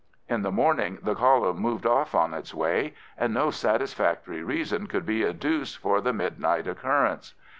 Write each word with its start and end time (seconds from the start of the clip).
In 0.27 0.41
the 0.41 0.51
morning 0.51 0.97
the 1.03 1.13
column 1.13 1.57
moved 1.61 1.85
off 1.85 2.15
on 2.15 2.33
its 2.33 2.55
way, 2.55 2.95
and 3.19 3.35
no 3.35 3.51
satisfactory 3.51 4.43
reason 4.43 4.87
could 4.87 5.05
be 5.05 5.23
adduced 5.23 5.77
for 5.77 6.01
the 6.01 6.11
midnight 6.11 6.65
occurrence. 6.67 7.35